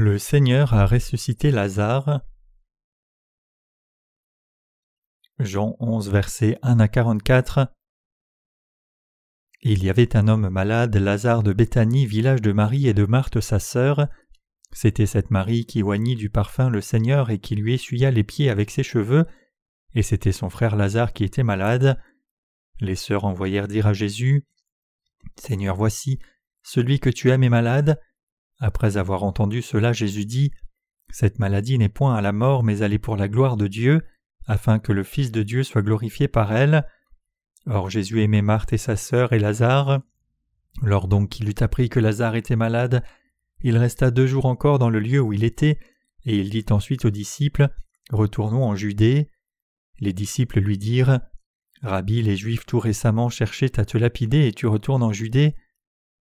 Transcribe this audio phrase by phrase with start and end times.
[0.00, 2.20] Le Seigneur a ressuscité Lazare.
[5.40, 7.74] Jean 11, versets 1 à 44.
[9.62, 13.40] Il y avait un homme malade, Lazare de Béthanie, village de Marie et de Marthe
[13.40, 14.06] sa sœur.
[14.70, 18.50] C'était cette Marie qui oignit du parfum le Seigneur et qui lui essuya les pieds
[18.50, 19.26] avec ses cheveux,
[19.96, 22.00] et c'était son frère Lazare qui était malade.
[22.78, 24.46] Les sœurs envoyèrent dire à Jésus
[25.34, 26.20] Seigneur, voici,
[26.62, 28.00] celui que tu aimes est malade.
[28.58, 30.50] Après avoir entendu cela, Jésus dit
[31.10, 34.02] Cette maladie n'est point à la mort, mais elle est pour la gloire de Dieu,
[34.46, 36.86] afin que le Fils de Dieu soit glorifié par elle.
[37.66, 40.00] Or Jésus aimait Marthe et sa sœur et Lazare.
[40.82, 43.04] Lors donc qu'il eut appris que Lazare était malade,
[43.60, 45.78] il resta deux jours encore dans le lieu où il était,
[46.24, 47.68] et il dit ensuite aux disciples
[48.10, 49.30] Retournons en Judée.
[50.00, 51.20] Les disciples lui dirent
[51.82, 55.54] Rabbi, les Juifs tout récemment cherchaient à te lapider et tu retournes en Judée.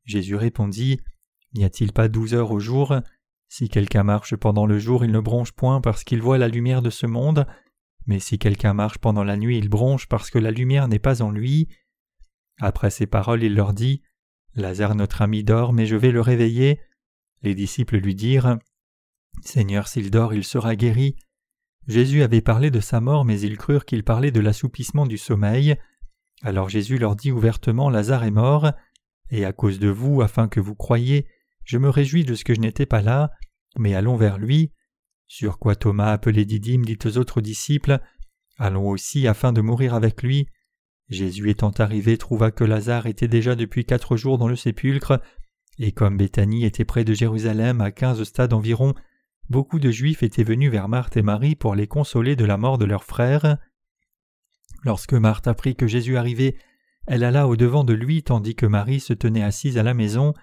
[0.05, 0.99] Jésus répondit
[1.53, 2.95] N'y a-t-il pas douze heures au jour?
[3.49, 6.81] Si quelqu'un marche pendant le jour, il ne bronche point parce qu'il voit la lumière
[6.81, 7.47] de ce monde,
[8.05, 11.21] mais si quelqu'un marche pendant la nuit, il bronche parce que la lumière n'est pas
[11.21, 11.67] en lui.
[12.59, 14.01] Après ces paroles, il leur dit
[14.55, 16.81] Lazare notre ami dort, mais je vais le réveiller.
[17.41, 18.57] Les disciples lui dirent
[19.41, 21.15] Seigneur, s'il dort, il sera guéri.
[21.87, 25.75] Jésus avait parlé de sa mort, mais ils crurent qu'il parlait de l'assoupissement du sommeil.
[26.41, 28.71] Alors Jésus leur dit ouvertement Lazare est mort,
[29.29, 31.27] et à cause de vous, afin que vous croyiez,
[31.67, 33.31] je me réjouis de ce que je n'étais pas là,
[33.77, 34.71] mais allons vers lui.
[35.27, 37.99] Sur quoi Thomas appelé Didyme dit aux autres disciples
[38.57, 40.47] Allons aussi afin de mourir avec lui.
[41.09, 45.21] Jésus étant arrivé trouva que Lazare était déjà depuis quatre jours dans le sépulcre,
[45.77, 48.93] et comme Béthanie était près de Jérusalem à quinze stades environ,
[49.49, 52.77] beaucoup de Juifs étaient venus vers Marthe et Marie pour les consoler de la mort
[52.77, 53.57] de leur frère.
[54.85, 56.55] Lorsque Marthe apprit que Jésus arrivait,
[57.07, 60.33] elle alla au devant de lui tandis que Marie se tenait assise à la maison.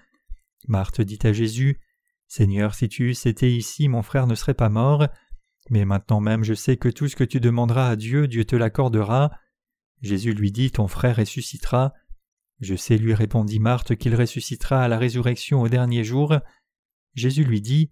[0.67, 1.79] Marthe dit à Jésus
[2.27, 5.07] Seigneur, si tu eusses été ici, mon frère ne serait pas mort.
[5.69, 8.55] Mais maintenant même je sais que tout ce que tu demanderas à Dieu, Dieu te
[8.55, 9.31] l'accordera.
[10.01, 11.93] Jésus lui dit Ton frère ressuscitera.
[12.61, 16.35] Je sais, lui répondit Marthe, qu'il ressuscitera à la résurrection au dernier jour.
[17.13, 17.91] Jésus lui dit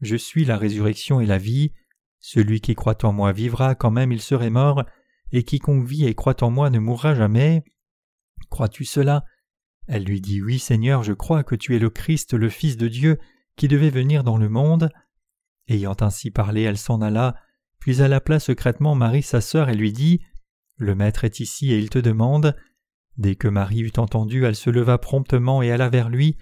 [0.00, 1.72] Je suis la résurrection et la vie.
[2.20, 4.84] Celui qui croit en moi vivra quand même il serait mort,
[5.32, 7.64] et quiconque vit et croit en moi ne mourra jamais.
[8.50, 9.24] Crois-tu cela?
[9.86, 12.88] Elle lui dit Oui, Seigneur, je crois que tu es le Christ, le Fils de
[12.88, 13.18] Dieu,
[13.56, 14.90] qui devait venir dans le monde.
[15.68, 17.36] Ayant ainsi parlé, elle s'en alla,
[17.78, 20.20] puis elle appela secrètement Marie sa sœur et lui dit
[20.76, 22.56] Le Maître est ici et il te demande.
[23.16, 26.36] Dès que Marie eut entendu, elle se leva promptement et alla vers lui,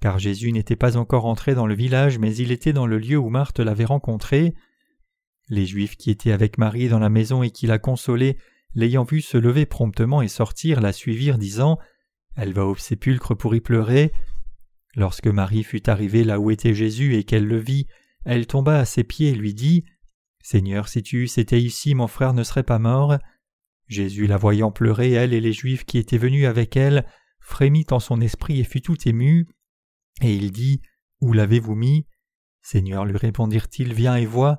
[0.00, 3.16] car Jésus n'était pas encore entré dans le village, mais il était dans le lieu
[3.16, 4.54] où Marthe l'avait rencontré.
[5.48, 8.36] Les Juifs qui étaient avec Marie dans la maison et qui la consolaient
[8.74, 11.78] l'ayant vue se lever promptement et sortir, la suivirent, disant
[12.36, 14.12] Elle va au sépulcre pour y pleurer.
[14.94, 17.86] Lorsque Marie fut arrivée là où était Jésus et qu'elle le vit,
[18.24, 19.84] elle tomba à ses pieds et lui dit
[20.42, 23.16] Seigneur, si tu eusses été ici, mon frère ne serait pas mort.
[23.88, 27.06] Jésus, la voyant pleurer, elle et les Juifs qui étaient venus avec elle,
[27.40, 29.48] frémit en son esprit et fut tout ému.
[30.22, 30.82] Et il dit
[31.20, 32.06] Où l'avez-vous mis?
[32.62, 34.58] Seigneur, lui répondirent-ils, viens et vois.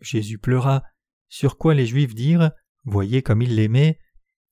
[0.00, 0.82] Jésus pleura.
[1.28, 2.50] Sur quoi les Juifs dirent
[2.84, 3.98] Voyez comme il l'aimait.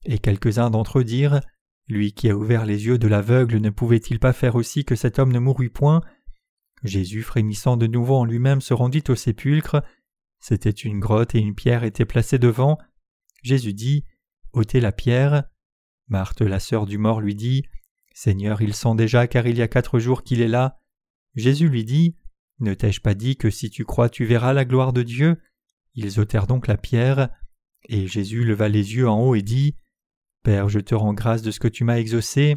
[0.05, 1.41] Et quelques-uns d'entre eux dirent
[1.87, 5.19] Lui qui a ouvert les yeux de l'aveugle ne pouvait-il pas faire aussi que cet
[5.19, 6.01] homme ne mourût point?
[6.83, 9.83] Jésus, frémissant de nouveau en lui-même, se rendit au sépulcre.
[10.39, 12.77] C'était une grotte et une pierre était placée devant.
[13.43, 14.05] Jésus dit
[14.53, 15.43] ôtez la pierre.
[16.07, 17.63] Marthe, la sœur du mort, lui dit
[18.13, 20.79] Seigneur, il sent déjà car il y a quatre jours qu'il est là.
[21.35, 22.15] Jésus lui dit
[22.59, 25.37] Ne t'ai-je pas dit que si tu crois tu verras la gloire de Dieu?
[25.93, 27.29] Ils ôtèrent donc la pierre.
[27.87, 29.75] Et Jésus leva les yeux en haut et dit
[30.45, 32.55] Père, je te rends grâce de ce que tu m'as exaucé.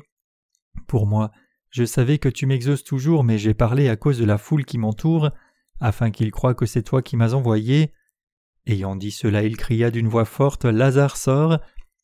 [0.87, 1.32] Pour moi,
[1.71, 4.76] je savais que tu m'exauces toujours, mais j'ai parlé à cause de la foule qui
[4.76, 5.31] m'entoure,
[5.81, 7.94] afin qu'ils croient que c'est toi qui m'as envoyé.
[8.67, 11.61] Ayant dit cela, il cria d'une voix forte Lazare sort.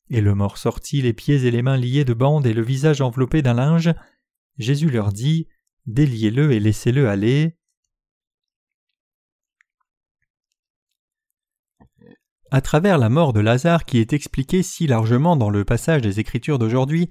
[0.09, 3.03] Et le mort sortit, les pieds et les mains liés de bandes et le visage
[3.03, 3.93] enveloppé d'un linge.
[4.57, 5.49] Jésus leur dit
[5.85, 7.59] Déliez-le et laissez-le aller.
[12.55, 16.21] À travers la mort de Lazare qui est expliquée si largement dans le passage des
[16.21, 17.11] Écritures d'aujourd'hui,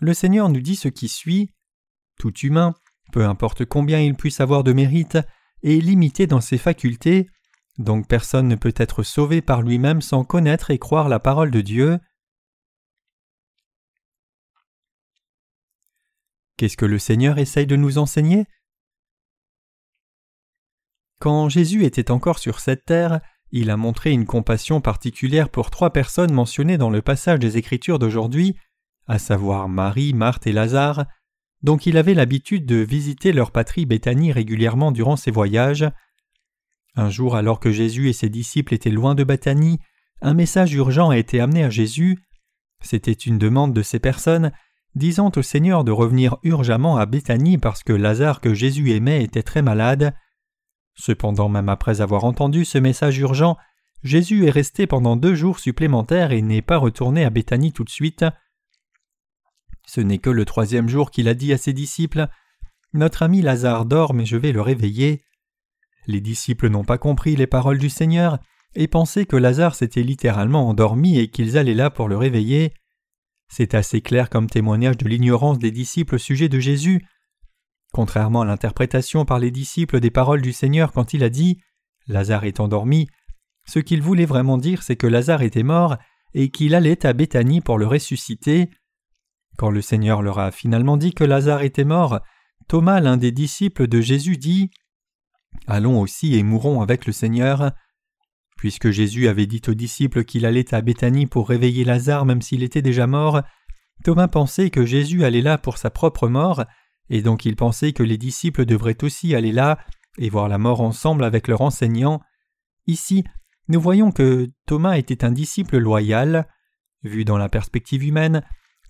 [0.00, 1.54] le Seigneur nous dit ce qui suit
[2.18, 2.74] Tout humain,
[3.12, 5.16] peu importe combien il puisse avoir de mérite,
[5.62, 7.28] est limité dans ses facultés,
[7.78, 11.60] donc personne ne peut être sauvé par lui-même sans connaître et croire la parole de
[11.60, 12.00] Dieu.
[16.56, 18.44] Qu'est-ce que le Seigneur essaye de nous enseigner?
[21.20, 23.20] Quand Jésus était encore sur cette terre,
[23.52, 27.98] il a montré une compassion particulière pour trois personnes mentionnées dans le passage des Écritures
[27.98, 28.56] d'aujourd'hui,
[29.08, 31.06] à savoir Marie, Marthe et Lazare.
[31.62, 35.86] donc il avait l'habitude de visiter leur patrie Béthanie régulièrement durant ses voyages.
[36.96, 39.78] Un jour, alors que Jésus et ses disciples étaient loin de Béthanie,
[40.22, 42.18] un message urgent a été amené à Jésus.
[42.82, 44.52] C'était une demande de ces personnes
[44.94, 49.42] disant au Seigneur de revenir urgemment à Béthanie parce que Lazare que Jésus aimait était
[49.42, 50.14] très malade.
[51.00, 53.56] Cependant, même après avoir entendu ce message urgent,
[54.02, 57.90] Jésus est resté pendant deux jours supplémentaires et n'est pas retourné à Béthanie tout de
[57.90, 58.26] suite.
[59.86, 62.28] Ce n'est que le troisième jour qu'il a dit à ses disciples
[62.92, 65.24] Notre ami Lazare dort, mais je vais le réveiller.
[66.06, 68.38] Les disciples n'ont pas compris les paroles du Seigneur
[68.74, 72.74] et pensaient que Lazare s'était littéralement endormi et qu'ils allaient là pour le réveiller.
[73.48, 77.06] C'est assez clair comme témoignage de l'ignorance des disciples au sujet de Jésus.
[77.92, 81.60] Contrairement à l'interprétation par les disciples des paroles du Seigneur quand il a dit
[82.06, 83.08] Lazare est endormi,
[83.66, 85.96] ce qu'il voulait vraiment dire c'est que Lazare était mort
[86.34, 88.70] et qu'il allait à Béthanie pour le ressusciter.
[89.56, 92.20] Quand le Seigneur leur a finalement dit que Lazare était mort,
[92.68, 94.70] Thomas, l'un des disciples de Jésus, dit
[95.66, 97.72] Allons aussi et mourons avec le Seigneur.
[98.56, 102.62] Puisque Jésus avait dit aux disciples qu'il allait à Béthanie pour réveiller Lazare même s'il
[102.62, 103.42] était déjà mort,
[104.04, 106.64] Thomas pensait que Jésus allait là pour sa propre mort,
[107.10, 109.78] et donc il pensait que les disciples devraient aussi aller là
[110.16, 112.20] et voir la mort ensemble avec leur enseignant.
[112.86, 113.24] Ici,
[113.68, 116.48] nous voyons que Thomas était un disciple loyal.
[117.02, 118.42] Vu dans la perspective humaine,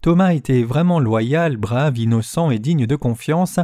[0.02, 3.58] Thomas était vraiment loyal, brave, innocent et digne de confiance.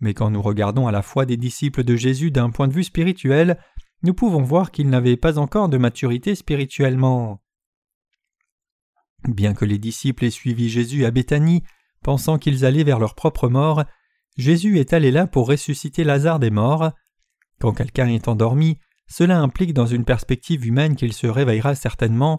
[0.00, 2.84] Mais quand nous regardons à la foi des disciples de Jésus d'un point de vue
[2.84, 3.58] spirituel,
[4.02, 7.42] nous pouvons voir qu'ils n'avaient pas encore de maturité spirituellement.
[9.26, 11.64] Bien que les disciples aient suivi Jésus à Béthanie,
[12.02, 13.84] pensant qu'ils allaient vers leur propre mort,
[14.36, 16.92] Jésus est allé là pour ressusciter Lazare des morts.
[17.60, 18.78] Quand quelqu'un est endormi,
[19.08, 22.38] cela implique dans une perspective humaine qu'il se réveillera certainement.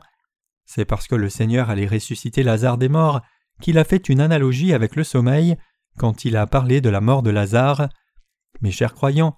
[0.66, 3.22] C'est parce que le Seigneur allait ressusciter Lazare des morts
[3.62, 5.58] qu'il a fait une analogie avec le sommeil
[5.98, 7.90] quand il a parlé de la mort de Lazare.
[8.62, 9.36] Mes chers croyants,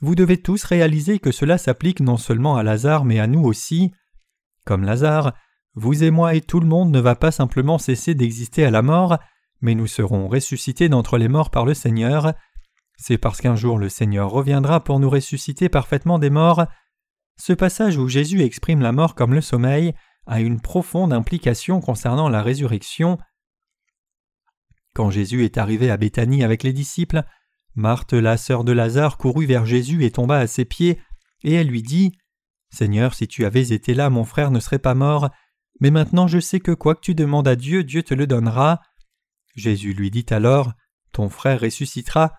[0.00, 3.90] vous devez tous réaliser que cela s'applique non seulement à Lazare mais à nous aussi.
[4.64, 5.32] Comme Lazare,
[5.74, 8.82] vous et moi et tout le monde ne va pas simplement cesser d'exister à la
[8.82, 9.18] mort,
[9.60, 12.34] mais nous serons ressuscités d'entre les morts par le Seigneur.
[12.96, 16.66] C'est parce qu'un jour le Seigneur reviendra pour nous ressusciter parfaitement des morts.
[17.36, 19.94] Ce passage où Jésus exprime la mort comme le sommeil
[20.26, 23.18] a une profonde implication concernant la résurrection.
[24.94, 27.24] Quand Jésus est arrivé à Béthanie avec les disciples,
[27.74, 31.00] Marthe, la sœur de Lazare, courut vers Jésus et tomba à ses pieds,
[31.42, 32.16] et elle lui dit
[32.70, 35.30] Seigneur, si tu avais été là, mon frère ne serait pas mort,
[35.80, 38.80] mais maintenant je sais que quoi que tu demandes à Dieu, Dieu te le donnera.
[39.54, 40.72] Jésus lui dit alors
[41.12, 42.32] Ton frère ressuscitera.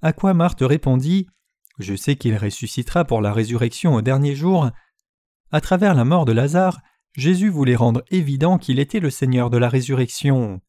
[0.00, 1.26] À quoi Marthe répondit
[1.78, 4.70] Je sais qu'il ressuscitera pour la résurrection au dernier jour.
[5.50, 6.80] À travers la mort de Lazare,
[7.14, 10.60] Jésus voulait rendre évident qu'il était le Seigneur de la résurrection.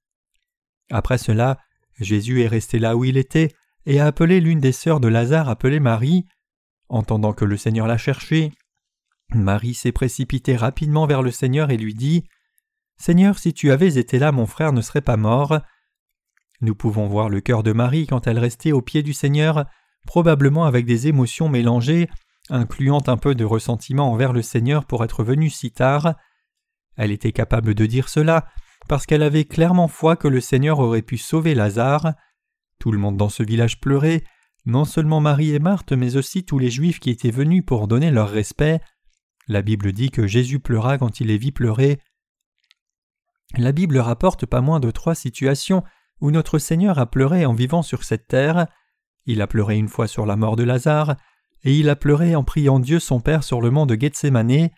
[0.92, 1.58] Après cela,
[2.00, 3.50] Jésus est resté là où il était,
[3.86, 6.26] et a appelé l'une des sœurs de Lazare appelée Marie.
[6.90, 8.52] Entendant que le Seigneur l'a cherché,
[9.34, 12.26] Marie s'est précipitée rapidement vers le Seigneur et lui dit
[12.98, 15.60] Seigneur, si tu avais été là, mon frère ne serait pas mort.
[16.64, 19.66] Nous pouvons voir le cœur de Marie quand elle restait au pied du Seigneur,
[20.08, 22.10] probablement avec des émotions mélangées,
[22.50, 26.16] incluant un peu de ressentiment envers le Seigneur pour être venue si tard.
[26.96, 28.48] Elle était capable de dire cela
[28.88, 32.14] parce qu'elle avait clairement foi que le Seigneur aurait pu sauver Lazare.
[32.80, 34.24] Tout le monde dans ce village pleurait,
[34.66, 38.10] non seulement Marie et Marthe, mais aussi tous les Juifs qui étaient venus pour donner
[38.10, 38.80] leur respect.
[39.50, 42.00] La Bible dit que Jésus pleura quand il les vit pleurer.
[43.58, 45.84] La Bible rapporte pas moins de trois situations
[46.24, 48.66] où notre Seigneur a pleuré en vivant sur cette terre.
[49.26, 51.18] Il a pleuré une fois sur la mort de Lazare,
[51.64, 54.72] et il a pleuré en priant Dieu son Père sur le mont de Gethsémané.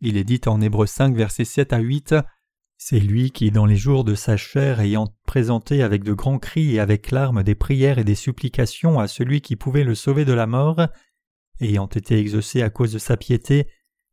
[0.00, 2.14] Il est dit en Hébreux 5, versets 7 à 8
[2.80, 6.76] c'est lui qui, dans les jours de sa chair, ayant présenté avec de grands cris
[6.76, 10.32] et avec larmes des prières et des supplications à celui qui pouvait le sauver de
[10.32, 10.86] la mort,
[11.60, 13.66] ayant été exaucé à cause de sa piété,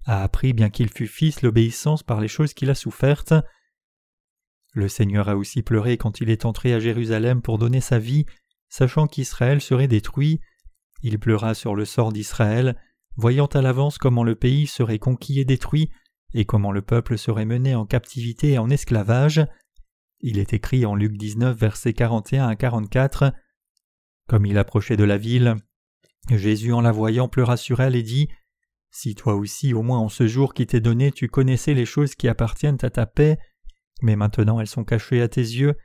[0.06, 3.36] a appris, bien qu'il fût fils, l'obéissance par les choses qu'il a souffertes.
[4.76, 8.26] Le Seigneur a aussi pleuré quand il est entré à Jérusalem pour donner sa vie,
[8.68, 10.42] sachant qu'Israël serait détruit.
[11.02, 12.78] Il pleura sur le sort d'Israël,
[13.16, 15.92] voyant à l'avance comment le pays serait conquis et détruit,
[16.34, 19.48] et comment le peuple serait mené en captivité et en esclavage.
[20.20, 23.32] Il est écrit en Luc 19, versets 41 à 44.
[24.28, 25.56] Comme il approchait de la ville,
[26.30, 28.28] Jésus en la voyant pleura sur elle et dit
[28.92, 32.16] Si toi aussi, au moins en ce jour qui t'est donné, tu connaissais les choses
[32.16, 33.38] qui appartiennent à ta paix,
[34.02, 35.76] mais maintenant elles sont cachées à tes yeux,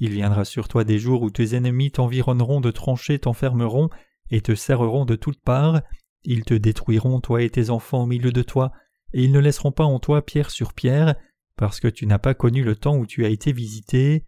[0.00, 3.90] il viendra sur toi des jours où tes ennemis t'environneront de tranchées, t'enfermeront
[4.30, 5.82] et te serreront de toutes parts,
[6.24, 8.72] ils te détruiront, toi et tes enfants au milieu de toi,
[9.12, 11.14] et ils ne laisseront pas en toi pierre sur pierre,
[11.56, 14.24] parce que tu n'as pas connu le temps où tu as été visité.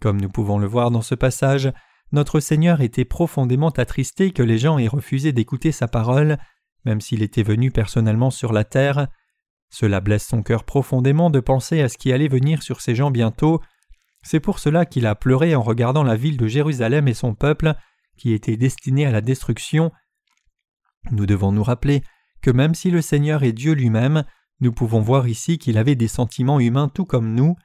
[0.00, 1.72] Comme nous pouvons le voir dans ce passage,
[2.12, 6.38] notre Seigneur était profondément attristé que les gens aient refusé d'écouter sa parole,
[6.84, 9.08] même s'il était venu personnellement sur la terre.
[9.74, 13.10] Cela blesse son cœur profondément de penser à ce qui allait venir sur ces gens
[13.10, 13.60] bientôt.
[14.22, 17.74] C'est pour cela qu'il a pleuré en regardant la ville de Jérusalem et son peuple,
[18.16, 19.90] qui était destiné à la destruction.
[21.10, 22.04] Nous devons nous rappeler
[22.40, 24.22] que même si le Seigneur est Dieu lui-même,
[24.60, 27.56] nous pouvons voir ici qu'il avait des sentiments humains tout comme nous.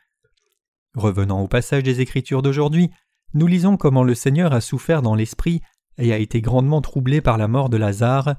[0.95, 2.89] Revenant au passage des Écritures d'aujourd'hui,
[3.35, 5.61] nous lisons comment le Seigneur a souffert dans l'esprit
[5.99, 8.33] et a été grandement troublé par la mort de Lazare.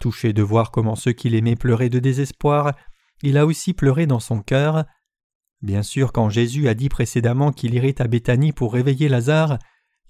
[0.00, 2.74] Touché de voir comment ceux qu'il aimait pleuraient de désespoir,
[3.22, 4.84] il a aussi pleuré dans son cœur.
[5.62, 9.58] Bien sûr, quand Jésus a dit précédemment qu'il irait à Béthanie pour réveiller Lazare,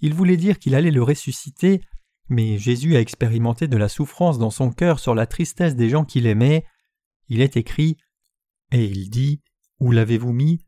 [0.01, 1.81] il voulait dire qu'il allait le ressusciter,
[2.29, 6.05] mais Jésus a expérimenté de la souffrance dans son cœur sur la tristesse des gens
[6.05, 6.65] qu'il aimait.
[7.29, 7.97] Il est écrit
[8.71, 9.41] Et il dit
[9.79, 10.65] Où l'avez-vous mis?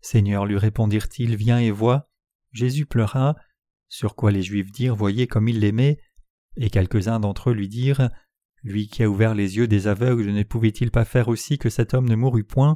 [0.00, 2.08] Seigneur, lui répondirent-ils, viens et vois.
[2.52, 3.36] Jésus pleura,
[3.88, 5.98] sur quoi les Juifs dirent Voyez comme il l'aimait,
[6.56, 8.10] et quelques-uns d'entre eux lui dirent
[8.66, 11.94] Lui qui a ouvert les yeux des aveugles, ne pouvait-il pas faire aussi que cet
[11.94, 12.74] homme ne mourût point?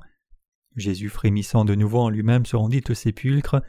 [0.76, 3.60] Jésus frémissant de nouveau en lui-même se rendit au sépulcre.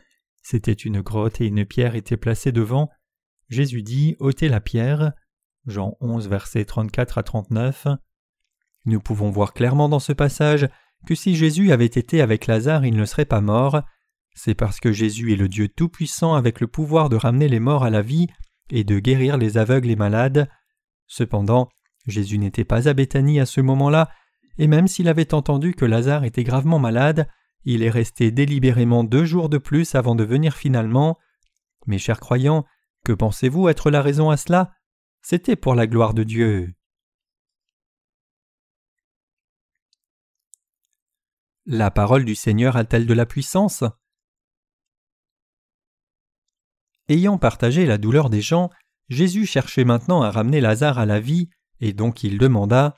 [0.43, 2.91] C'était une grotte et une pierre était placée devant.
[3.49, 5.13] Jésus dit ôtez la pierre.
[5.65, 7.87] Jean 11, versets 34 à 39.
[8.85, 10.69] Nous pouvons voir clairement dans ce passage
[11.07, 13.81] que si Jésus avait été avec Lazare, il ne serait pas mort.
[14.35, 17.83] C'est parce que Jésus est le Dieu Tout-Puissant avec le pouvoir de ramener les morts
[17.83, 18.27] à la vie
[18.69, 20.47] et de guérir les aveugles et malades.
[21.07, 21.67] Cependant,
[22.07, 24.09] Jésus n'était pas à Béthanie à ce moment-là,
[24.57, 27.27] et même s'il avait entendu que Lazare était gravement malade,
[27.63, 31.17] il est resté délibérément deux jours de plus avant de venir finalement.
[31.85, 32.65] Mes chers croyants,
[33.03, 34.73] que pensez-vous être la raison à cela?
[35.21, 36.73] C'était pour la gloire de Dieu.
[41.65, 43.83] La parole du Seigneur a-t-elle de la puissance?
[47.07, 48.71] Ayant partagé la douleur des gens,
[49.09, 51.49] Jésus cherchait maintenant à ramener Lazare à la vie,
[51.81, 52.95] et donc il demanda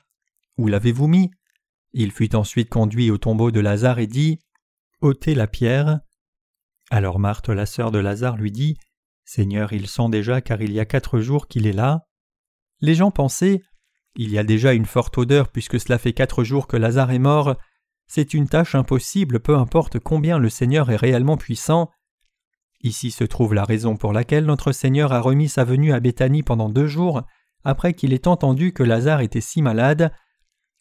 [0.56, 1.30] Où l'avez-vous mis?
[1.92, 4.38] Il fut ensuite conduit au tombeau de Lazare et dit
[5.00, 6.00] ôtez la pierre.
[6.90, 8.76] Alors Marthe, la sœur de Lazare, lui dit
[9.24, 12.06] Seigneur, il sent déjà car il y a quatre jours qu'il est là.
[12.80, 13.62] Les gens pensaient
[14.16, 17.18] Il y a déjà une forte odeur puisque cela fait quatre jours que Lazare est
[17.18, 17.56] mort.
[18.06, 21.90] C'est une tâche impossible, peu importe combien le Seigneur est réellement puissant.
[22.82, 26.42] Ici se trouve la raison pour laquelle notre Seigneur a remis sa venue à Béthanie
[26.42, 27.22] pendant deux jours,
[27.64, 30.12] après qu'il ait entendu que Lazare était si malade.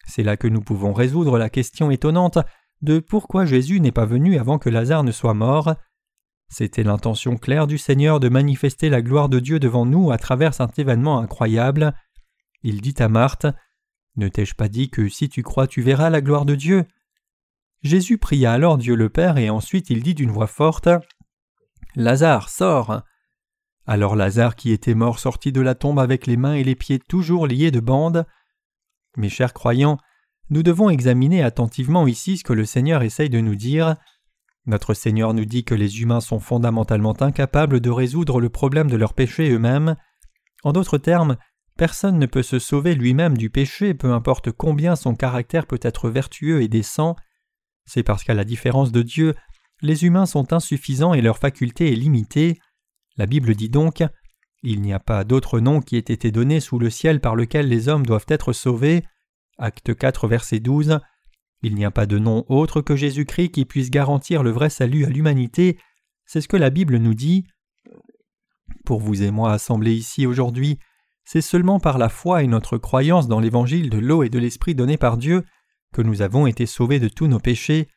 [0.05, 2.37] C'est là que nous pouvons résoudre la question étonnante
[2.81, 5.75] de pourquoi Jésus n'est pas venu avant que Lazare ne soit mort.
[6.49, 10.53] C'était l'intention claire du Seigneur de manifester la gloire de Dieu devant nous à travers
[10.53, 11.95] cet événement incroyable.
[12.61, 13.47] Il dit à Marthe
[14.17, 16.85] Ne t'ai-je pas dit que si tu crois tu verras la gloire de Dieu?
[17.81, 20.89] Jésus pria alors Dieu le Père et ensuite il dit d'une voix forte
[21.95, 23.03] Lazare, sors
[23.85, 26.99] Alors Lazare qui était mort sortit de la tombe avec les mains et les pieds
[26.99, 28.25] toujours liés de bandes.
[29.17, 29.97] Mes chers croyants,
[30.49, 33.95] nous devons examiner attentivement ici ce que le Seigneur essaye de nous dire.
[34.65, 38.95] Notre Seigneur nous dit que les humains sont fondamentalement incapables de résoudre le problème de
[38.95, 39.97] leur péché eux-mêmes.
[40.63, 41.37] En d'autres termes,
[41.77, 46.09] personne ne peut se sauver lui-même du péché, peu importe combien son caractère peut être
[46.09, 47.17] vertueux et décent.
[47.85, 49.35] C'est parce qu'à la différence de Dieu,
[49.81, 52.59] les humains sont insuffisants et leur faculté est limitée.
[53.17, 54.03] La Bible dit donc
[54.63, 57.67] Il n'y a pas d'autre nom qui ait été donné sous le ciel par lequel
[57.67, 59.03] les hommes doivent être sauvés.
[59.57, 60.99] Acte 4, verset 12.
[61.61, 65.05] Il n'y a pas de nom autre que Jésus-Christ qui puisse garantir le vrai salut
[65.05, 65.77] à l'humanité.
[66.25, 67.45] C'est ce que la Bible nous dit.
[68.85, 70.79] Pour vous et moi assemblés ici aujourd'hui,
[71.23, 74.75] c'est seulement par la foi et notre croyance dans l'évangile de l'eau et de l'esprit
[74.75, 75.45] donné par Dieu
[75.93, 77.87] que nous avons été sauvés de tous nos péchés.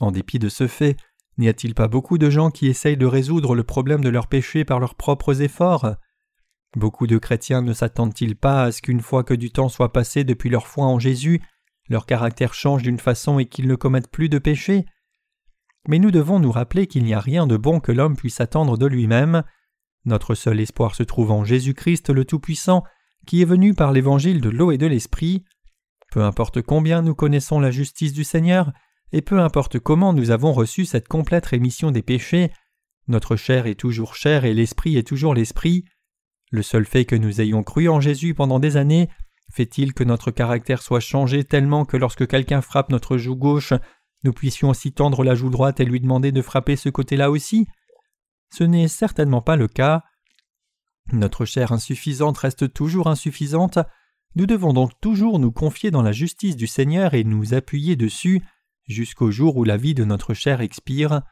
[0.00, 0.96] En dépit de ce fait,
[1.38, 4.64] n'y a-t-il pas beaucoup de gens qui essayent de résoudre le problème de leurs péchés
[4.64, 5.96] par leurs propres efforts?
[6.76, 10.24] Beaucoup de chrétiens ne s'attendent-ils pas à ce qu'une fois que du temps soit passé
[10.24, 11.40] depuis leur foi en Jésus,
[11.88, 14.86] leur caractère change d'une façon et qu'ils ne commettent plus de péché
[15.88, 18.78] Mais nous devons nous rappeler qu'il n'y a rien de bon que l'homme puisse attendre
[18.78, 19.44] de lui-même.
[20.04, 22.84] Notre seul espoir se trouve en Jésus-Christ le Tout-Puissant,
[23.26, 25.44] qui est venu par l'évangile de l'eau et de l'esprit.
[26.10, 28.72] Peu importe combien nous connaissons la justice du Seigneur,
[29.14, 32.50] et peu importe comment nous avons reçu cette complète rémission des péchés,
[33.06, 35.84] notre chair est toujours chair et l'esprit est toujours l'esprit.
[36.50, 39.08] Le seul fait que nous ayons cru en Jésus pendant des années
[39.52, 43.72] fait-il que notre caractère soit changé tellement que lorsque quelqu'un frappe notre joue gauche,
[44.24, 47.68] nous puissions aussi tendre la joue droite et lui demander de frapper ce côté-là aussi?
[48.52, 50.02] Ce n'est certainement pas le cas.
[51.12, 53.78] Notre chair insuffisante reste toujours insuffisante,
[54.34, 58.42] nous devons donc toujours nous confier dans la justice du Seigneur et nous appuyer dessus
[58.86, 61.22] jusqu'au jour où la vie de notre chair expire.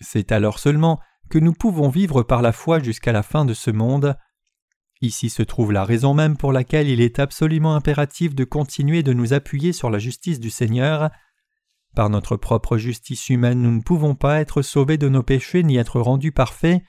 [0.00, 1.00] C'est alors seulement
[1.30, 4.16] que nous pouvons vivre par la foi jusqu'à la fin de ce monde.
[5.00, 9.12] Ici se trouve la raison même pour laquelle il est absolument impératif de continuer de
[9.12, 11.10] nous appuyer sur la justice du Seigneur.
[11.94, 15.76] Par notre propre justice humaine, nous ne pouvons pas être sauvés de nos péchés ni
[15.76, 16.82] être rendus parfaits.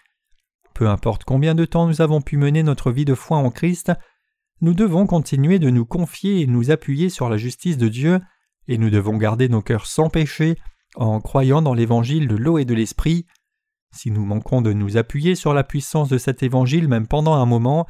[0.73, 3.91] Peu importe combien de temps nous avons pu mener notre vie de foi en Christ,
[4.62, 8.21] nous devons continuer de nous confier et nous appuyer sur la justice de Dieu,
[8.67, 10.57] et nous devons garder nos cœurs sans péché
[10.95, 13.25] en croyant dans l'évangile de l'eau et de l'esprit.
[13.91, 17.45] Si nous manquons de nous appuyer sur la puissance de cet évangile même pendant un
[17.45, 17.85] moment,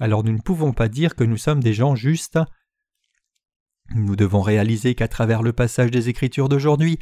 [0.00, 2.38] alors nous ne pouvons pas dire que nous sommes des gens justes.
[3.94, 6.98] Nous devons réaliser qu'à travers le passage des Écritures d'aujourd'hui,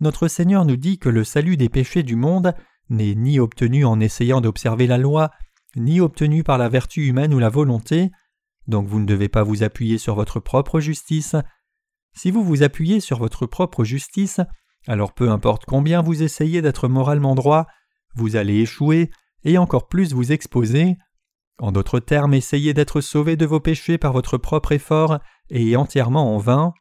[0.00, 2.54] notre Seigneur nous dit que le salut des péchés du monde
[2.88, 5.30] n'est ni obtenu en essayant d'observer la loi,
[5.76, 8.10] ni obtenu par la vertu humaine ou la volonté,
[8.68, 11.34] donc vous ne devez pas vous appuyer sur votre propre justice.
[12.14, 14.40] Si vous vous appuyez sur votre propre justice,
[14.86, 17.66] alors peu importe combien vous essayez d'être moralement droit,
[18.14, 19.10] vous allez échouer
[19.44, 20.96] et encore plus vous exposer.
[21.58, 25.18] En d'autres termes, essayez d'être sauvé de vos péchés par votre propre effort
[25.50, 26.72] et entièrement en vain.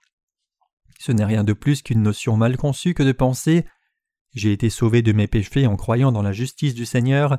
[0.99, 3.65] Ce n'est rien de plus qu'une notion mal conçue que de penser
[4.33, 7.37] J'ai été sauvé de mes péchés en croyant dans la justice du Seigneur,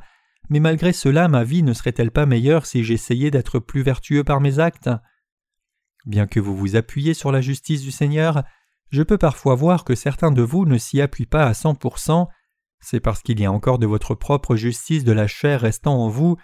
[0.51, 4.41] mais malgré cela ma vie ne serait-elle pas meilleure si j'essayais d'être plus vertueux par
[4.41, 4.91] mes actes?
[6.07, 8.43] Bien que vous vous appuyiez sur la justice du Seigneur,
[8.91, 11.99] je peux parfois voir que certains de vous ne s'y appuient pas à cent pour
[11.99, 12.29] cent.
[12.81, 16.09] C'est parce qu'il y a encore de votre propre justice de la chair restant en
[16.09, 16.37] vous.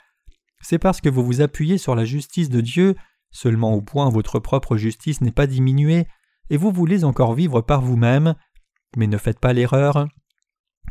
[0.60, 2.96] C'est parce que vous vous appuyez sur la justice de Dieu,
[3.30, 6.06] seulement au point où votre propre justice n'est pas diminuée,
[6.50, 8.34] et vous voulez encore vivre par vous-même.
[8.96, 10.06] Mais ne faites pas l'erreur.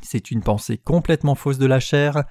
[0.01, 2.23] C'est une pensée complètement fausse de la chair.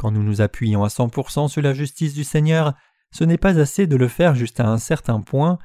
[0.00, 2.72] Quand nous nous appuyons à 100% sur la justice du Seigneur,
[3.12, 5.58] ce n'est pas assez de le faire juste à un certain point.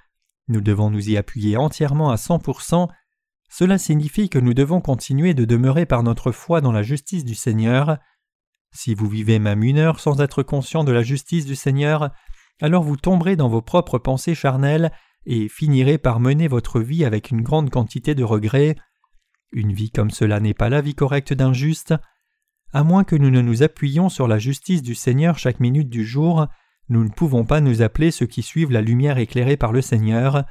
[0.49, 2.89] Nous devons nous y appuyer entièrement à 100%.
[3.47, 7.33] Cela signifie que nous devons continuer de demeurer par notre foi dans la justice du
[7.33, 7.97] Seigneur.
[8.73, 12.09] Si vous vivez même une heure sans être conscient de la justice du Seigneur,
[12.59, 14.91] alors vous tomberez dans vos propres pensées charnelles
[15.25, 18.75] et finirez par mener votre vie avec une grande quantité de regrets.
[19.53, 21.93] Une vie comme cela n'est pas la vie correcte d'un juste.
[22.75, 26.03] À moins que nous ne nous appuyions sur la justice du Seigneur chaque minute du
[26.03, 26.47] jour,
[26.89, 30.43] nous ne pouvons pas nous appeler ceux qui suivent la lumière éclairée par le Seigneur.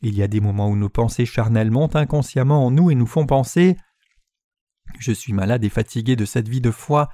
[0.00, 3.08] Il y a des moments où nos pensées charnelles montent inconsciemment en nous et nous
[3.08, 3.76] font penser
[5.00, 7.08] Je suis malade et fatigué de cette vie de foi,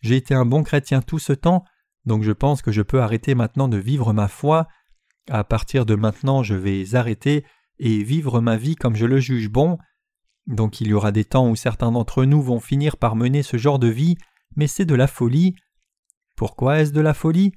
[0.00, 1.62] j'ai été un bon chrétien tout ce temps,
[2.06, 4.66] donc je pense que je peux arrêter maintenant de vivre ma foi.
[5.28, 7.44] À partir de maintenant, je vais arrêter
[7.78, 9.76] et vivre ma vie comme je le juge bon.
[10.46, 13.56] Donc il y aura des temps où certains d'entre nous vont finir par mener ce
[13.56, 14.16] genre de vie,
[14.56, 15.54] mais c'est de la folie.
[16.36, 17.52] Pourquoi est-ce de la folie?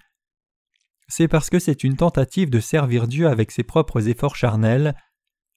[1.08, 4.96] C'est parce que c'est une tentative de servir Dieu avec ses propres efforts charnels.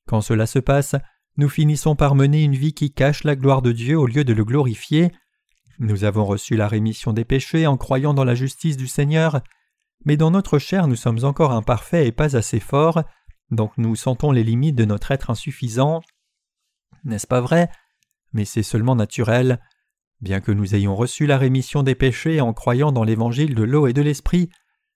[0.06, 0.96] Quand cela se passe,
[1.36, 4.32] nous finissons par mener une vie qui cache la gloire de Dieu au lieu de
[4.32, 5.12] le glorifier.
[5.78, 9.40] Nous avons reçu la rémission des péchés en croyant dans la justice du Seigneur,
[10.04, 13.02] mais dans notre chair nous sommes encore imparfaits et pas assez forts,
[13.50, 16.02] donc nous sentons les limites de notre être insuffisant.
[17.04, 17.70] N'est-ce pas vrai?
[18.32, 19.60] Mais c'est seulement naturel.
[20.20, 23.86] Bien que nous ayons reçu la rémission des péchés en croyant dans l'évangile de l'eau
[23.86, 24.50] et de l'esprit,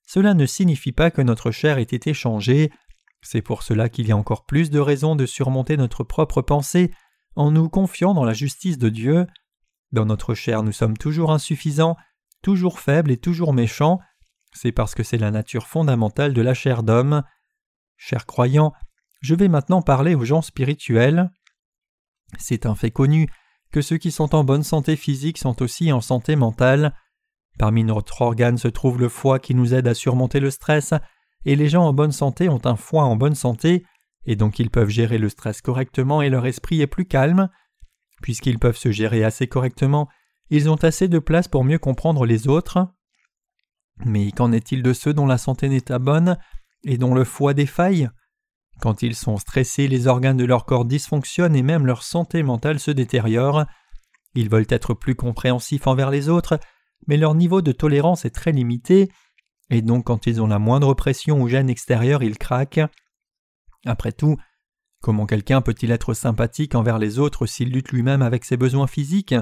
[0.07, 2.71] cela ne signifie pas que notre chair ait été changée.
[3.23, 6.93] C'est pour cela qu'il y a encore plus de raisons de surmonter notre propre pensée
[7.37, 9.27] en nous confiant dans la justice de Dieu.
[9.93, 11.97] Dans notre chair nous sommes toujours insuffisants,
[12.43, 13.99] toujours faibles et toujours méchants.
[14.53, 17.23] C'est parce que c'est la nature fondamentale de la chair d'homme.
[17.97, 18.73] Chers croyants,
[19.21, 21.31] je vais maintenant parler aux gens spirituels.
[22.38, 23.29] C'est un fait connu
[23.73, 26.94] que ceux qui sont en bonne santé physique sont aussi en santé mentale.
[27.59, 30.94] Parmi notre organe se trouve le foie qui nous aide à surmonter le stress,
[31.44, 33.85] et les gens en bonne santé ont un foie en bonne santé,
[34.27, 37.49] et donc ils peuvent gérer le stress correctement et leur esprit est plus calme.
[38.23, 40.09] Puisqu'ils peuvent se gérer assez correctement,
[40.51, 42.88] ils ont assez de place pour mieux comprendre les autres.
[44.05, 46.38] Mais qu'en est-il de ceux dont la santé n'est pas bonne
[46.85, 48.09] et dont le foie défaille?
[48.81, 52.79] Quand ils sont stressés, les organes de leur corps dysfonctionnent et même leur santé mentale
[52.79, 53.65] se détériore.
[54.35, 56.59] Ils veulent être plus compréhensifs envers les autres,
[57.07, 59.11] mais leur niveau de tolérance est très limité,
[59.71, 62.81] et donc quand ils ont la moindre pression ou gêne extérieure, ils craquent.
[63.87, 64.37] Après tout,
[65.01, 69.35] comment quelqu'un peut-il être sympathique envers les autres s'il lutte lui-même avec ses besoins physiques?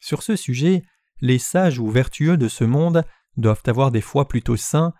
[0.00, 0.82] Sur ce sujet,
[1.20, 3.04] les sages ou vertueux de ce monde
[3.36, 4.92] doivent avoir des fois plutôt sains.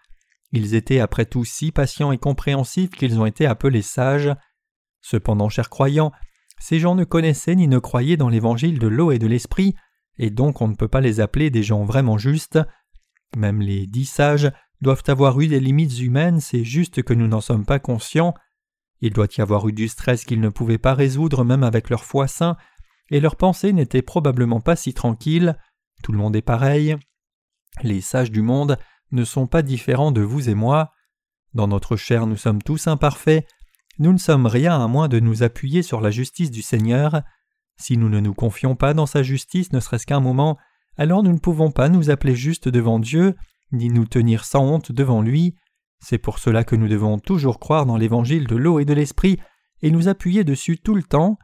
[0.56, 4.34] Ils étaient après tout si patients et compréhensifs qu'ils ont été appelés sages.
[5.02, 6.12] Cependant, chers croyants,
[6.58, 9.74] ces gens ne connaissaient ni ne croyaient dans l'évangile de l'eau et de l'esprit,
[10.16, 12.58] et donc on ne peut pas les appeler des gens vraiment justes.
[13.36, 17.42] Même les dix sages doivent avoir eu des limites humaines, c'est juste que nous n'en
[17.42, 18.32] sommes pas conscients.
[19.02, 22.02] Il doit y avoir eu du stress qu'ils ne pouvaient pas résoudre même avec leur
[22.02, 22.56] foi saint,
[23.10, 25.58] et leurs pensées n'étaient probablement pas si tranquilles.
[26.02, 26.96] Tout le monde est pareil.
[27.82, 28.78] Les sages du monde
[29.12, 30.92] ne sont pas différents de vous et moi.
[31.54, 33.46] Dans notre chair nous sommes tous imparfaits,
[33.98, 37.22] nous ne sommes rien à moins de nous appuyer sur la justice du Seigneur.
[37.78, 40.58] Si nous ne nous confions pas dans sa justice ne serait-ce qu'un moment,
[40.98, 43.34] alors nous ne pouvons pas nous appeler justes devant Dieu,
[43.72, 45.54] ni nous tenir sans honte devant lui.
[46.00, 49.38] C'est pour cela que nous devons toujours croire dans l'évangile de l'eau et de l'esprit
[49.82, 51.38] et nous appuyer dessus tout le temps.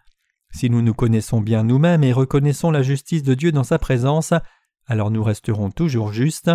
[0.53, 4.35] Si nous nous connaissons bien nous-mêmes et reconnaissons la justice de Dieu dans sa présence,
[4.87, 6.51] alors nous resterons toujours justes.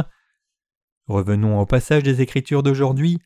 [1.07, 3.19] Revenons au passage des Écritures d'aujourd'hui.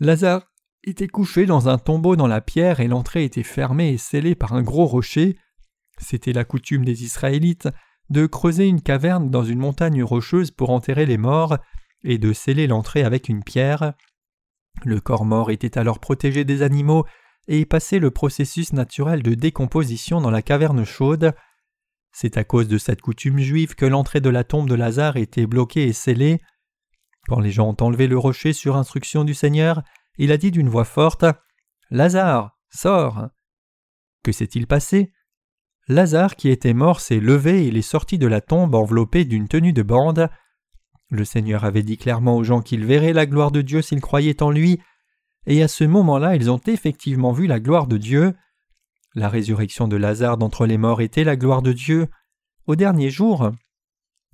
[0.00, 0.50] Lazare
[0.84, 4.54] était couché dans un tombeau dans la pierre et l'entrée était fermée et scellée par
[4.54, 5.36] un gros rocher.
[5.98, 7.68] C'était la coutume des Israélites
[8.10, 11.58] de creuser une caverne dans une montagne rocheuse pour enterrer les morts
[12.02, 13.94] et de sceller l'entrée avec une pierre.
[14.84, 17.04] Le corps mort était alors protégé des animaux
[17.46, 21.32] et passait le processus naturel de décomposition dans la caverne chaude.
[22.12, 25.46] C'est à cause de cette coutume juive que l'entrée de la tombe de Lazare était
[25.46, 26.40] bloquée et scellée.
[27.28, 29.82] Quand les gens ont enlevé le rocher sur instruction du Seigneur,
[30.18, 31.24] il a dit d'une voix forte
[31.90, 33.28] Lazare, sors
[34.22, 35.12] Que s'est-il passé?
[35.88, 39.48] Lazare, qui était mort, s'est levé et il est sorti de la tombe enveloppé d'une
[39.48, 40.30] tenue de bande.
[41.10, 44.42] Le Seigneur avait dit clairement aux gens qu'ils verraient la gloire de Dieu s'ils croyaient
[44.42, 44.80] en lui,
[45.46, 48.34] et à ce moment-là ils ont effectivement vu la gloire de Dieu.
[49.14, 52.08] La résurrection de Lazare d'entre les morts était la gloire de Dieu.
[52.66, 53.50] Au dernier jour,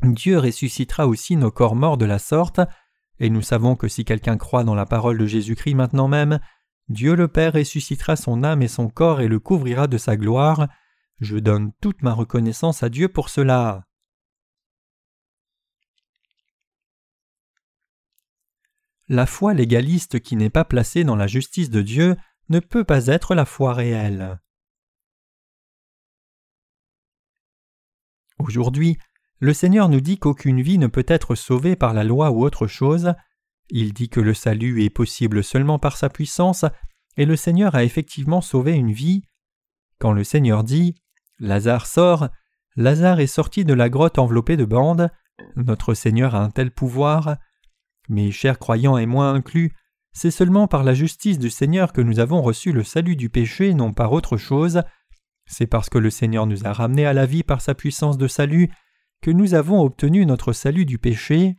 [0.03, 2.61] Dieu ressuscitera aussi nos corps morts de la sorte,
[3.19, 6.39] et nous savons que si quelqu'un croit dans la parole de Jésus-Christ maintenant même,
[6.89, 10.69] Dieu le Père ressuscitera son âme et son corps et le couvrira de sa gloire.
[11.21, 13.85] Je donne toute ma reconnaissance à Dieu pour cela.
[19.09, 22.17] La foi légaliste qui n'est pas placée dans la justice de Dieu
[22.51, 24.39] ne peut pas être la foi réelle.
[28.39, 28.99] Aujourd'hui,
[29.41, 32.67] le Seigneur nous dit qu'aucune vie ne peut être sauvée par la loi ou autre
[32.67, 33.15] chose.
[33.71, 36.65] Il dit que le salut est possible seulement par sa puissance,
[37.17, 39.23] et le Seigneur a effectivement sauvé une vie.
[39.99, 40.95] Quand le Seigneur dit
[41.39, 42.29] Lazare sort,
[42.77, 45.11] Lazare est sorti de la grotte enveloppée de bandes,
[45.57, 47.37] notre Seigneur a un tel pouvoir.
[48.09, 49.73] Mes chers croyants et moi inclus,
[50.13, 53.75] c'est seulement par la justice du Seigneur que nous avons reçu le salut du péché,
[53.75, 54.83] non par autre chose.
[55.47, 58.27] C'est parce que le Seigneur nous a ramenés à la vie par sa puissance de
[58.27, 58.71] salut
[59.21, 61.57] que nous avons obtenu notre salut du péché.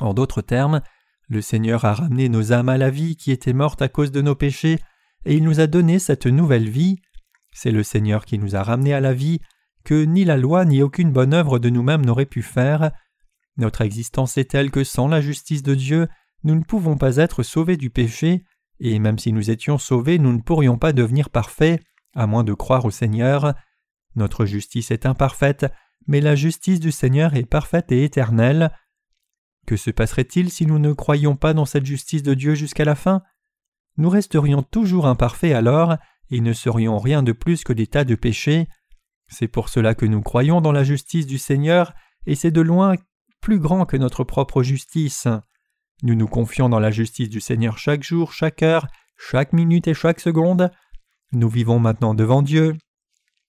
[0.00, 0.80] En d'autres termes,
[1.28, 4.22] le Seigneur a ramené nos âmes à la vie qui étaient mortes à cause de
[4.22, 4.78] nos péchés,
[5.24, 7.00] et il nous a donné cette nouvelle vie.
[7.52, 9.40] C'est le Seigneur qui nous a ramenés à la vie,
[9.84, 12.90] que ni la loi ni aucune bonne œuvre de nous-mêmes n'aurait pu faire.
[13.56, 16.08] Notre existence est telle que sans la justice de Dieu,
[16.42, 18.44] nous ne pouvons pas être sauvés du péché,
[18.80, 21.80] et même si nous étions sauvés, nous ne pourrions pas devenir parfaits,
[22.14, 23.54] à moins de croire au Seigneur.
[24.16, 25.66] Notre justice est imparfaite,
[26.06, 28.70] mais la justice du Seigneur est parfaite et éternelle.
[29.66, 32.94] Que se passerait-il si nous ne croyions pas dans cette justice de Dieu jusqu'à la
[32.94, 33.22] fin?
[33.96, 35.96] Nous resterions toujours imparfaits alors,
[36.30, 38.68] et ne serions rien de plus que des tas de péchés.
[39.28, 41.94] C'est pour cela que nous croyons dans la justice du Seigneur,
[42.26, 42.96] et c'est de loin
[43.40, 45.28] plus grand que notre propre justice.
[46.02, 48.86] Nous nous confions dans la justice du Seigneur chaque jour, chaque heure,
[49.16, 50.70] chaque minute et chaque seconde.
[51.32, 52.76] Nous vivons maintenant devant Dieu,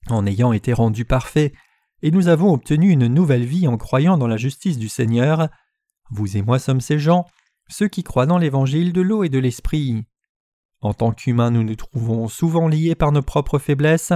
[0.10, 1.54] en ayant été rendus parfaits,
[2.02, 5.50] et nous avons obtenu une nouvelle vie en croyant dans la justice du Seigneur.
[6.12, 7.26] Vous et moi sommes ces gens,
[7.68, 10.06] ceux qui croient dans l'évangile de l'eau et de l'esprit.
[10.82, 14.14] En tant qu'humains, nous nous trouvons souvent liés par nos propres faiblesses.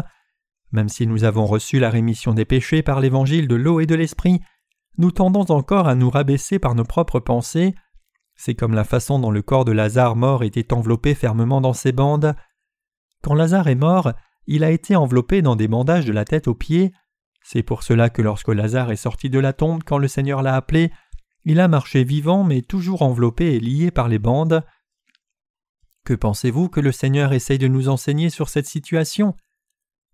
[0.72, 3.96] Même si nous avons reçu la rémission des péchés par l'évangile de l'eau et de
[3.96, 4.40] l'esprit,
[4.98, 7.74] nous tendons encore à nous rabaisser par nos propres pensées.
[8.36, 11.92] C'est comme la façon dont le corps de Lazare mort était enveloppé fermement dans ses
[11.92, 12.36] bandes.
[13.24, 14.14] Quand Lazare est mort,
[14.46, 16.94] il a été enveloppé dans des bandages de la tête aux pieds.
[17.44, 20.56] C'est pour cela que lorsque Lazare est sorti de la tombe quand le Seigneur l'a
[20.56, 20.92] appelé,
[21.46, 24.64] il a marché vivant mais toujours enveloppé et lié par les bandes.
[26.06, 29.36] Que pensez-vous que le Seigneur essaye de nous enseigner sur cette situation?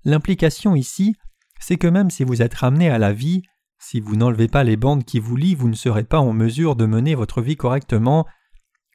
[0.03, 1.15] L'implication ici,
[1.59, 3.41] c'est que même si vous êtes ramené à la vie,
[3.79, 6.75] si vous n'enlevez pas les bandes qui vous lient, vous ne serez pas en mesure
[6.75, 8.25] de mener votre vie correctement.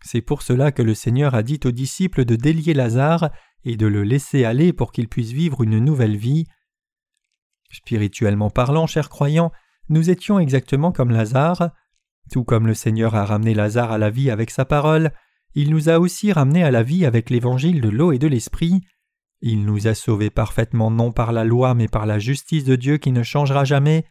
[0.03, 3.31] C'est pour cela que le Seigneur a dit aux disciples de délier Lazare
[3.65, 6.47] et de le laisser aller pour qu'il puisse vivre une nouvelle vie.
[7.71, 9.53] Spirituellement parlant, chers croyants,
[9.89, 11.71] nous étions exactement comme Lazare.
[12.31, 15.13] Tout comme le Seigneur a ramené Lazare à la vie avec sa parole,
[15.55, 18.83] il nous a aussi ramenés à la vie avec l'évangile de l'eau et de l'esprit.
[19.41, 22.99] Il nous a sauvés parfaitement non par la loi mais par la justice de Dieu
[22.99, 24.05] qui ne changera jamais.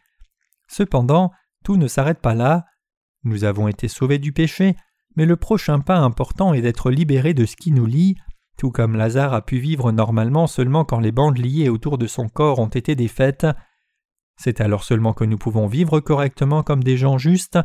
[0.68, 1.30] Cependant,
[1.64, 2.66] tout ne s'arrête pas là.
[3.24, 4.76] Nous avons été sauvés du péché,
[5.16, 8.16] mais le prochain pas important est d'être libérés de ce qui nous lie,
[8.60, 12.28] tout comme Lazare a pu vivre normalement seulement quand les bandes liées autour de son
[12.28, 13.46] corps ont été défaites.
[14.36, 17.58] C'est alors seulement que nous pouvons vivre correctement comme des gens justes.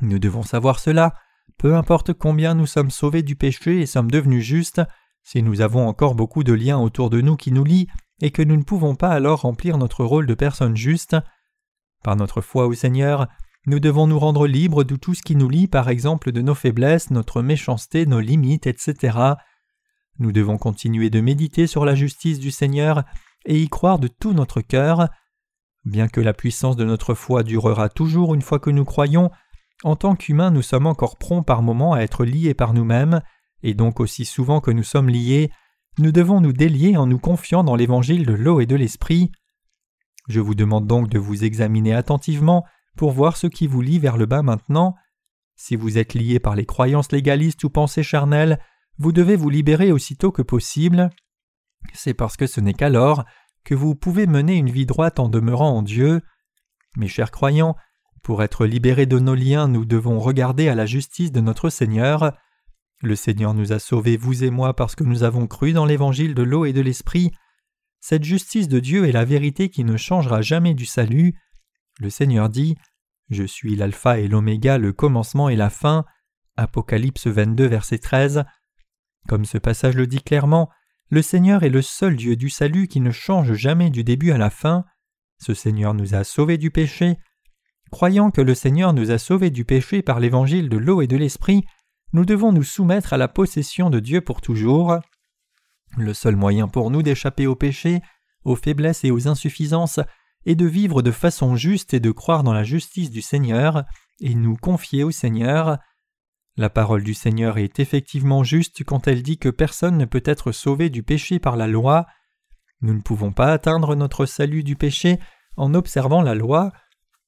[0.00, 1.12] Nous devons savoir cela,
[1.58, 4.80] peu importe combien nous sommes sauvés du péché et sommes devenus justes,
[5.22, 7.88] si nous avons encore beaucoup de liens autour de nous qui nous lient
[8.22, 11.14] et que nous ne pouvons pas alors remplir notre rôle de personne juste.
[12.02, 13.28] Par notre foi au Seigneur,
[13.66, 16.54] nous devons nous rendre libres de tout ce qui nous lie par exemple de nos
[16.54, 19.34] faiblesses, notre méchanceté, nos limites, etc.
[20.18, 23.04] Nous devons continuer de méditer sur la justice du Seigneur
[23.46, 25.08] et y croire de tout notre cœur.
[25.84, 29.30] Bien que la puissance de notre foi durera toujours une fois que nous croyons,
[29.82, 33.20] en tant qu'humains nous sommes encore prompts par moments à être liés par nous-mêmes,
[33.62, 35.50] et donc aussi souvent que nous sommes liés,
[35.98, 39.30] nous devons nous délier en nous confiant dans l'évangile de l'eau et de l'esprit.
[40.28, 42.64] Je vous demande donc de vous examiner attentivement
[42.96, 44.94] pour voir ce qui vous lie vers le bas maintenant.
[45.56, 48.58] Si vous êtes lié par les croyances légalistes ou pensées charnelles,
[48.98, 51.10] vous devez vous libérer aussitôt que possible.
[51.92, 53.24] C'est parce que ce n'est qu'alors
[53.64, 56.22] que vous pouvez mener une vie droite en demeurant en Dieu.
[56.96, 57.76] Mes chers croyants,
[58.22, 62.36] pour être libérés de nos liens, nous devons regarder à la justice de notre Seigneur.
[63.02, 66.34] Le Seigneur nous a sauvés, vous et moi, parce que nous avons cru dans l'évangile
[66.34, 67.32] de l'eau et de l'esprit.
[68.00, 71.34] Cette justice de Dieu est la vérité qui ne changera jamais du salut.
[72.00, 72.76] Le Seigneur dit
[73.30, 76.04] Je suis l'alpha et l'oméga, le commencement et la fin.
[76.56, 78.44] Apocalypse 22, verset 13.
[79.28, 80.70] Comme ce passage le dit clairement,
[81.10, 84.38] le Seigneur est le seul Dieu du salut qui ne change jamais du début à
[84.38, 84.84] la fin.
[85.38, 87.18] Ce Seigneur nous a sauvés du péché.
[87.90, 91.16] Croyant que le Seigneur nous a sauvés du péché par l'évangile de l'eau et de
[91.16, 91.64] l'esprit,
[92.12, 94.98] nous devons nous soumettre à la possession de Dieu pour toujours.
[95.96, 98.00] Le seul moyen pour nous d'échapper au péché,
[98.44, 100.00] aux faiblesses et aux insuffisances
[100.46, 103.84] et de vivre de façon juste et de croire dans la justice du Seigneur
[104.20, 105.78] et nous confier au Seigneur.
[106.56, 110.52] La parole du Seigneur est effectivement juste quand elle dit que personne ne peut être
[110.52, 112.06] sauvé du péché par la loi.
[112.80, 115.18] Nous ne pouvons pas atteindre notre salut du péché
[115.56, 116.72] en observant la loi.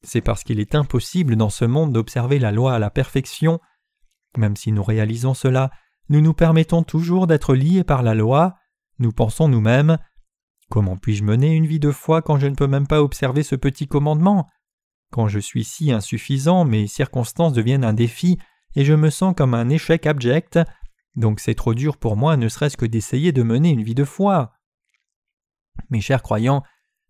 [0.02, 3.58] C'est parce qu'il est impossible dans ce monde d'observer la loi à la perfection.
[4.38, 5.72] Même si nous réalisons cela,
[6.08, 8.54] nous nous permettons toujours d'être liés par la loi.
[9.00, 9.98] Nous pensons nous-mêmes
[10.68, 13.54] Comment puis-je mener une vie de foi quand je ne peux même pas observer ce
[13.54, 14.48] petit commandement?
[15.12, 18.38] Quand je suis si insuffisant, mes circonstances deviennent un défi
[18.76, 20.60] et je me sens comme un échec abject,
[21.16, 24.04] donc c'est trop dur pour moi ne serait-ce que d'essayer de mener une vie de
[24.04, 24.52] foi.
[25.90, 26.62] Mes chers croyants,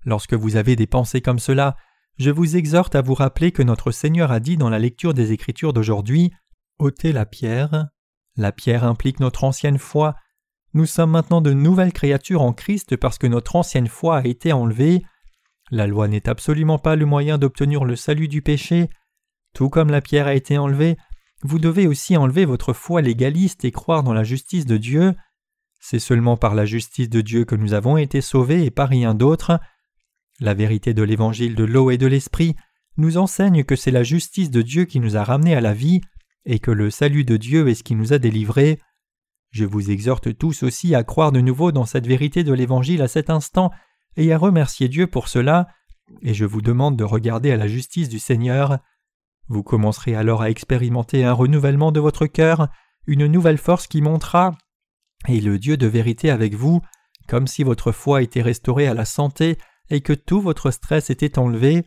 [0.05, 1.77] lorsque vous avez des pensées comme cela,
[2.19, 5.33] je vous exhorte à vous rappeler que notre Seigneur a dit dans la lecture des
[5.33, 6.33] Écritures d'aujourd'hui
[6.79, 7.89] ôtez la pierre.
[8.37, 10.15] La pierre implique notre ancienne foi,
[10.77, 14.53] nous sommes maintenant de nouvelles créatures en Christ parce que notre ancienne foi a été
[14.53, 15.03] enlevée.
[15.71, 18.91] La loi n'est absolument pas le moyen d'obtenir le salut du péché.
[19.55, 20.99] Tout comme la pierre a été enlevée,
[21.47, 25.15] vous devez aussi enlever votre foi légaliste et croire dans la justice de Dieu.
[25.81, 29.15] C'est seulement par la justice de Dieu que nous avons été sauvés et pas rien
[29.15, 29.59] d'autre.
[30.41, 32.57] La vérité de l'évangile de l'eau et de l'esprit
[32.97, 36.01] nous enseigne que c'est la justice de Dieu qui nous a ramenés à la vie
[36.45, 38.81] et que le salut de Dieu est ce qui nous a délivrés.
[39.51, 43.09] Je vous exhorte tous aussi à croire de nouveau dans cette vérité de l'Évangile à
[43.09, 43.71] cet instant
[44.17, 45.69] et à remercier Dieu pour cela,
[46.23, 48.79] et je vous demande de regarder à la justice du Seigneur.
[49.49, 52.69] Vous commencerez alors à expérimenter un renouvellement de votre cœur,
[53.07, 54.57] une nouvelle force qui montera,
[55.29, 56.81] et le Dieu de vérité avec vous,
[57.29, 59.59] comme si votre foi était restaurée à la santé
[59.91, 61.85] et que tout votre stress était enlevé.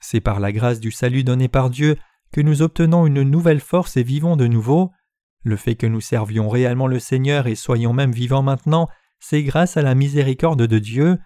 [0.00, 1.96] C'est par la grâce du salut donné par Dieu
[2.32, 4.92] que nous obtenons une nouvelle force et vivons de nouveau.
[5.42, 8.88] Le fait que nous servions réellement le Seigneur et soyons même vivants maintenant,
[9.20, 11.18] c'est grâce à la miséricorde de Dieu.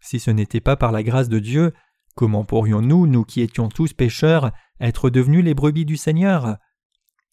[0.00, 1.72] Si ce n'était pas par la grâce de Dieu,
[2.14, 6.58] comment pourrions-nous, nous qui étions tous pécheurs, être devenus les brebis du Seigneur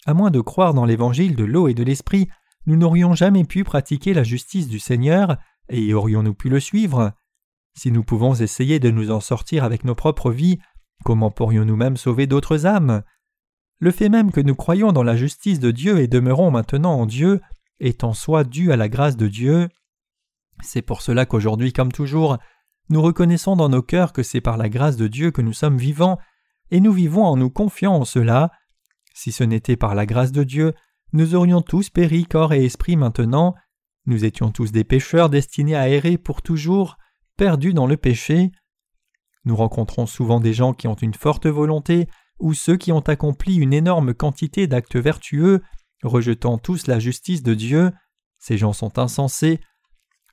[0.06, 2.30] À moins de croire dans l'évangile de l'eau et de l'esprit,
[2.66, 5.38] nous n'aurions jamais pu pratiquer la justice du Seigneur,
[5.70, 7.14] et aurions-nous pu le suivre?
[7.78, 10.60] Si nous pouvons essayer de nous en sortir avec nos propres vies,
[11.04, 13.04] comment pourrions-nous même sauver d'autres âmes?
[13.80, 17.06] Le fait même que nous croyons dans la justice de Dieu et demeurons maintenant en
[17.06, 17.42] Dieu
[17.80, 19.68] est en soi dû à la grâce de Dieu.
[20.64, 22.38] C'est pour cela qu'aujourd'hui comme toujours,
[22.90, 25.78] nous reconnaissons dans nos cœurs que c'est par la grâce de Dieu que nous sommes
[25.78, 26.18] vivants,
[26.72, 28.52] et nous vivons en nous confiant en cela.
[29.14, 30.74] Si ce n'était par la grâce de Dieu,
[31.14, 33.56] nous aurions tous péri corps et esprit maintenant,
[34.06, 36.98] nous étions tous des pécheurs destinés à errer pour toujours,
[37.38, 38.52] perdus dans le péché.
[39.46, 42.08] Nous rencontrons souvent des gens qui ont une forte volonté,
[42.40, 45.62] ou ceux qui ont accompli une énorme quantité d'actes vertueux,
[46.04, 47.92] rejetant tous la justice de Dieu,
[48.38, 49.60] ces gens sont insensés.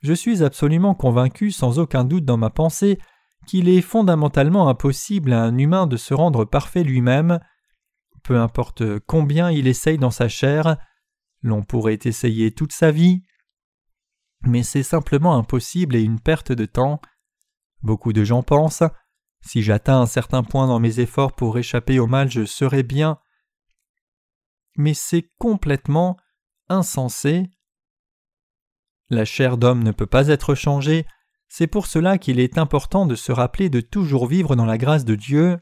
[0.01, 2.99] Je suis absolument convaincu, sans aucun doute dans ma pensée,
[3.45, 7.39] qu'il est fondamentalement impossible à un humain de se rendre parfait lui-même.
[8.23, 10.77] Peu importe combien il essaye dans sa chair,
[11.43, 13.21] L'on pourrait essayer toute sa vie,
[14.43, 17.01] mais c'est simplement impossible et une perte de temps.
[17.81, 18.83] Beaucoup de gens pensent
[19.41, 23.19] si j'atteins un certain point dans mes efforts pour échapper au mal, je serai bien.
[24.77, 26.17] Mais c'est complètement
[26.69, 27.49] insensé.
[29.09, 31.05] La chair d'homme ne peut pas être changée,
[31.55, 35.05] c'est pour cela qu'il est important de se rappeler de toujours vivre dans la grâce
[35.05, 35.59] de Dieu.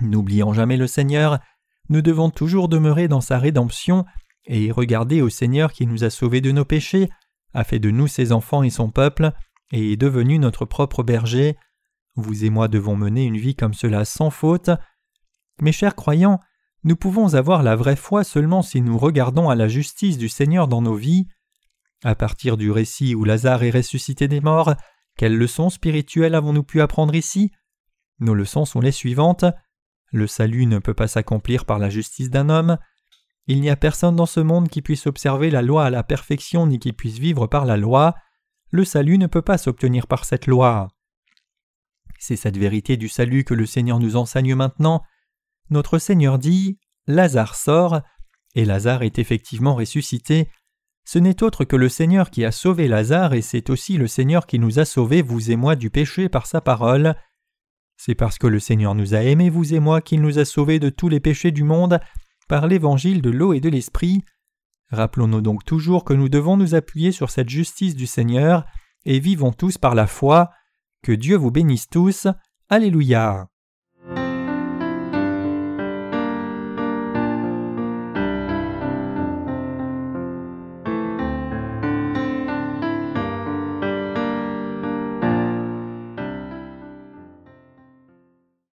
[0.00, 1.38] N'oubliant jamais le Seigneur,
[1.90, 4.04] nous devons toujours demeurer dans sa rédemption
[4.46, 7.08] et regarder au Seigneur qui nous a sauvés de nos péchés,
[7.54, 9.30] a fait de nous ses enfants et son peuple,
[9.70, 11.56] et est devenu notre propre berger.
[12.16, 14.70] Vous et moi devons mener une vie comme cela sans faute.
[15.62, 16.40] Mes chers croyants,
[16.82, 20.66] nous pouvons avoir la vraie foi seulement si nous regardons à la justice du Seigneur
[20.66, 21.28] dans nos vies.
[22.02, 24.74] À partir du récit où Lazare est ressuscité des morts,
[25.16, 27.52] quelles leçons spirituelles avons-nous pu apprendre ici?
[28.20, 29.44] Nos leçons sont les suivantes.
[30.12, 32.78] Le salut ne peut pas s'accomplir par la justice d'un homme.
[33.46, 36.66] Il n'y a personne dans ce monde qui puisse observer la loi à la perfection
[36.66, 38.14] ni qui puisse vivre par la loi.
[38.70, 40.88] Le salut ne peut pas s'obtenir par cette loi.
[42.18, 45.02] C'est cette vérité du salut que le Seigneur nous enseigne maintenant.
[45.70, 48.00] Notre Seigneur dit Lazare sort,
[48.54, 50.48] et Lazare est effectivement ressuscité.
[51.12, 54.46] Ce n'est autre que le Seigneur qui a sauvé Lazare, et c'est aussi le Seigneur
[54.46, 57.16] qui nous a sauvés, vous et moi, du péché par sa parole.
[57.96, 60.78] C'est parce que le Seigneur nous a aimés, vous et moi, qu'il nous a sauvés
[60.78, 61.98] de tous les péchés du monde
[62.46, 64.22] par l'évangile de l'eau et de l'esprit.
[64.92, 68.64] Rappelons-nous donc toujours que nous devons nous appuyer sur cette justice du Seigneur
[69.04, 70.52] et vivons tous par la foi.
[71.02, 72.28] Que Dieu vous bénisse tous.
[72.68, 73.49] Alléluia.